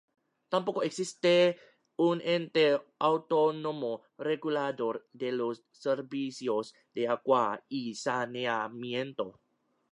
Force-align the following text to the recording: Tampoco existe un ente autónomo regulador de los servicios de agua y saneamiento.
Tampoco 0.49 0.81
existe 0.81 1.59
un 1.95 2.21
ente 2.21 2.65
autónomo 2.97 4.01
regulador 4.17 5.07
de 5.13 5.31
los 5.31 5.63
servicios 5.69 6.73
de 6.95 7.07
agua 7.07 7.63
y 7.69 7.93
saneamiento. 7.93 9.39